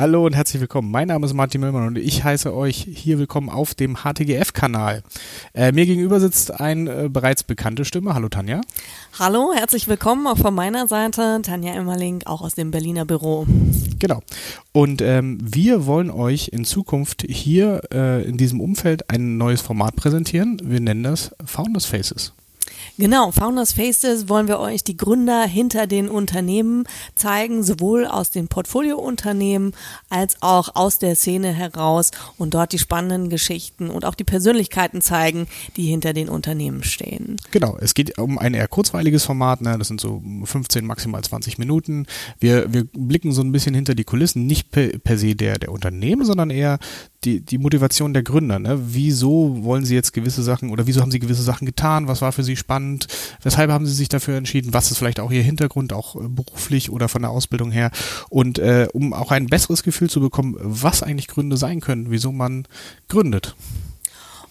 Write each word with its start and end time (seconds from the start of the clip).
Hallo 0.00 0.24
und 0.24 0.34
herzlich 0.34 0.62
willkommen. 0.62 0.90
Mein 0.90 1.08
Name 1.08 1.26
ist 1.26 1.34
Martin 1.34 1.60
Müllmann 1.60 1.86
und 1.86 1.98
ich 1.98 2.24
heiße 2.24 2.54
euch 2.56 2.88
hier 2.90 3.18
willkommen 3.18 3.50
auf 3.50 3.74
dem 3.74 3.96
HTGF-Kanal. 3.96 5.02
Äh, 5.52 5.72
mir 5.72 5.84
gegenüber 5.84 6.20
sitzt 6.20 6.58
eine 6.58 7.04
äh, 7.04 7.08
bereits 7.10 7.42
bekannte 7.42 7.84
Stimme. 7.84 8.14
Hallo 8.14 8.30
Tanja. 8.30 8.62
Hallo, 9.18 9.52
herzlich 9.54 9.88
willkommen 9.88 10.26
auch 10.26 10.38
von 10.38 10.54
meiner 10.54 10.88
Seite. 10.88 11.40
Tanja 11.42 11.74
Emmerling, 11.74 12.22
auch 12.24 12.40
aus 12.40 12.54
dem 12.54 12.70
Berliner 12.70 13.04
Büro. 13.04 13.46
Genau. 13.98 14.22
Und 14.72 15.02
ähm, 15.02 15.36
wir 15.42 15.84
wollen 15.84 16.10
euch 16.10 16.48
in 16.48 16.64
Zukunft 16.64 17.26
hier 17.28 17.82
äh, 17.92 18.26
in 18.26 18.38
diesem 18.38 18.62
Umfeld 18.62 19.10
ein 19.10 19.36
neues 19.36 19.60
Format 19.60 19.96
präsentieren. 19.96 20.62
Wir 20.64 20.80
nennen 20.80 21.02
das 21.02 21.32
Founders 21.44 21.84
Faces. 21.84 22.32
Genau, 23.00 23.30
Founders 23.30 23.72
Faces 23.72 24.28
wollen 24.28 24.46
wir 24.46 24.58
euch 24.58 24.84
die 24.84 24.98
Gründer 24.98 25.44
hinter 25.44 25.86
den 25.86 26.10
Unternehmen 26.10 26.84
zeigen, 27.14 27.62
sowohl 27.62 28.04
aus 28.04 28.30
den 28.30 28.48
Portfoliounternehmen 28.48 29.72
als 30.10 30.36
auch 30.42 30.74
aus 30.74 30.98
der 30.98 31.16
Szene 31.16 31.50
heraus 31.50 32.10
und 32.36 32.52
dort 32.52 32.74
die 32.74 32.78
spannenden 32.78 33.30
Geschichten 33.30 33.88
und 33.88 34.04
auch 34.04 34.14
die 34.14 34.24
Persönlichkeiten 34.24 35.00
zeigen, 35.00 35.46
die 35.78 35.84
hinter 35.84 36.12
den 36.12 36.28
Unternehmen 36.28 36.82
stehen. 36.82 37.36
Genau, 37.52 37.78
es 37.80 37.94
geht 37.94 38.18
um 38.18 38.36
ein 38.36 38.52
eher 38.52 38.68
kurzweiliges 38.68 39.24
Format, 39.24 39.62
ne? 39.62 39.78
das 39.78 39.88
sind 39.88 39.98
so 39.98 40.22
15, 40.44 40.84
maximal 40.84 41.22
20 41.24 41.56
Minuten. 41.56 42.04
Wir, 42.38 42.70
wir 42.70 42.84
blicken 42.84 43.32
so 43.32 43.40
ein 43.40 43.50
bisschen 43.50 43.74
hinter 43.74 43.94
die 43.94 44.04
Kulissen, 44.04 44.44
nicht 44.44 44.72
per, 44.72 44.88
per 44.98 45.16
se 45.16 45.34
der, 45.34 45.58
der 45.58 45.72
Unternehmen, 45.72 46.26
sondern 46.26 46.50
eher 46.50 46.78
die, 47.24 47.40
die 47.40 47.58
Motivation 47.58 48.14
der 48.14 48.22
Gründer. 48.22 48.58
Ne? 48.58 48.80
Wieso 48.86 49.62
wollen 49.62 49.84
sie 49.84 49.94
jetzt 49.94 50.12
gewisse 50.12 50.42
Sachen 50.42 50.70
oder 50.70 50.86
wieso 50.86 51.02
haben 51.02 51.10
sie 51.10 51.18
gewisse 51.18 51.42
Sachen 51.42 51.66
getan? 51.66 52.08
Was 52.08 52.22
war 52.22 52.32
für 52.32 52.44
sie 52.44 52.56
spannend? 52.56 53.08
Weshalb 53.42 53.70
haben 53.70 53.86
sie 53.86 53.92
sich 53.92 54.08
dafür 54.08 54.36
entschieden? 54.36 54.72
Was 54.72 54.90
ist 54.90 54.98
vielleicht 54.98 55.20
auch 55.20 55.30
ihr 55.30 55.42
Hintergrund, 55.42 55.92
auch 55.92 56.16
äh, 56.16 56.28
beruflich 56.28 56.90
oder 56.90 57.08
von 57.08 57.22
der 57.22 57.30
Ausbildung 57.30 57.70
her? 57.70 57.90
Und 58.30 58.58
äh, 58.58 58.88
um 58.92 59.12
auch 59.12 59.30
ein 59.30 59.46
besseres 59.46 59.82
Gefühl 59.82 60.08
zu 60.08 60.20
bekommen, 60.20 60.56
was 60.60 61.02
eigentlich 61.02 61.28
Gründe 61.28 61.56
sein 61.56 61.80
können, 61.80 62.10
wieso 62.10 62.32
man 62.32 62.66
gründet. 63.08 63.54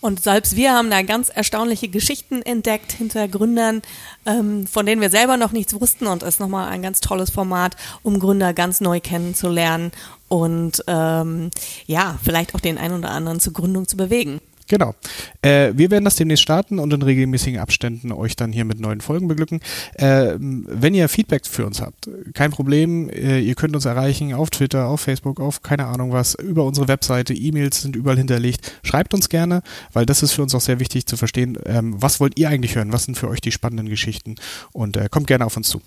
Und 0.01 0.23
selbst 0.23 0.55
wir 0.55 0.73
haben 0.73 0.89
da 0.89 1.01
ganz 1.01 1.29
erstaunliche 1.29 1.89
Geschichten 1.89 2.41
entdeckt 2.41 2.91
hinter 2.91 3.27
Gründern, 3.27 3.81
ähm, 4.25 4.65
von 4.65 4.85
denen 4.85 5.01
wir 5.01 5.09
selber 5.09 5.35
noch 5.35 5.51
nichts 5.51 5.79
wussten 5.79 6.07
und 6.07 6.23
ist 6.23 6.39
nochmal 6.39 6.69
ein 6.69 6.81
ganz 6.81 7.01
tolles 7.01 7.29
Format, 7.29 7.75
um 8.01 8.19
Gründer 8.19 8.53
ganz 8.53 8.79
neu 8.79 8.99
kennenzulernen 9.01 9.91
und 10.29 10.83
ähm, 10.87 11.49
ja, 11.85 12.17
vielleicht 12.23 12.55
auch 12.55 12.59
den 12.59 12.77
einen 12.77 12.99
oder 12.99 13.11
anderen 13.11 13.39
zur 13.39 13.53
Gründung 13.53 13.87
zu 13.87 13.97
bewegen. 13.97 14.39
Genau. 14.69 14.93
Äh, 15.41 15.73
wir 15.75 15.89
werden 15.89 16.05
das 16.05 16.15
demnächst 16.15 16.43
starten 16.43 16.77
und 16.77 16.93
in 16.93 17.01
regelmäßigen 17.01 17.59
Abständen 17.59 18.11
euch 18.11 18.35
dann 18.35 18.53
hier 18.53 18.65
mit 18.65 18.79
neuen 18.79 19.01
Folgen 19.01 19.27
beglücken. 19.27 19.61
Äh, 19.95 20.35
wenn 20.37 20.93
ihr 20.93 21.09
Feedback 21.09 21.47
für 21.47 21.65
uns 21.65 21.81
habt, 21.81 22.07
kein 22.35 22.51
Problem. 22.51 23.09
Äh, 23.09 23.39
ihr 23.39 23.55
könnt 23.55 23.75
uns 23.75 23.85
erreichen 23.85 24.33
auf 24.33 24.51
Twitter, 24.51 24.87
auf 24.87 25.01
Facebook, 25.01 25.39
auf 25.39 25.63
keine 25.63 25.87
Ahnung 25.87 26.11
was, 26.11 26.35
über 26.35 26.63
unsere 26.65 26.87
Webseite. 26.87 27.33
E-Mails 27.33 27.81
sind 27.81 27.95
überall 27.95 28.17
hinterlegt. 28.17 28.71
Schreibt 28.83 29.15
uns 29.15 29.27
gerne, 29.27 29.63
weil 29.91 30.05
das 30.05 30.21
ist 30.21 30.33
für 30.33 30.43
uns 30.43 30.53
auch 30.53 30.61
sehr 30.61 30.79
wichtig 30.79 31.07
zu 31.07 31.17
verstehen. 31.17 31.57
Ähm, 31.65 31.95
was 31.99 32.19
wollt 32.19 32.37
ihr 32.37 32.49
eigentlich 32.49 32.75
hören? 32.75 32.93
Was 32.93 33.05
sind 33.05 33.17
für 33.17 33.27
euch 33.27 33.41
die 33.41 33.51
spannenden 33.51 33.89
Geschichten? 33.89 34.35
Und 34.71 34.97
äh, 34.97 35.09
kommt 35.09 35.25
gerne 35.25 35.47
auf 35.47 35.57
uns 35.57 35.67
zu. 35.67 35.81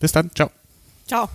Bis 0.00 0.10
dann. 0.10 0.32
Ciao. 0.34 0.50
Ciao. 1.06 1.28